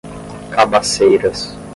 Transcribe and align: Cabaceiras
Cabaceiras 0.53 1.53